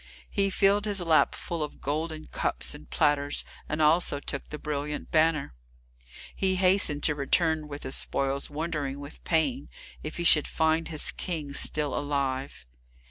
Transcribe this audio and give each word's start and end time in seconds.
He 0.31 0.49
filled 0.49 0.85
his 0.85 0.99
lap 0.99 1.35
full 1.35 1.61
of 1.61 1.79
golden 1.79 2.25
cups 2.25 2.73
and 2.73 2.89
platters, 2.89 3.45
and 3.69 3.83
also 3.83 4.19
took 4.19 4.49
the 4.49 4.57
brilliant 4.57 5.11
banner. 5.11 5.53
He 6.35 6.55
hastened 6.55 7.03
to 7.03 7.13
return 7.13 7.67
with 7.67 7.83
his 7.83 7.93
spoils, 7.97 8.49
wondering, 8.49 8.99
with 8.99 9.23
pain, 9.25 9.69
if 10.01 10.17
he 10.17 10.23
should 10.23 10.47
find 10.47 10.87
his 10.87 11.11
King 11.11 11.53
still 11.53 11.93
alive. 11.93 12.65